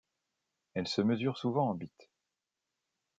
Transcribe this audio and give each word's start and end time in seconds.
Elle 0.73 0.87
se 0.87 1.03
mesure 1.03 1.37
souvent 1.37 1.69
en 1.69 1.75
bit. 1.75 2.09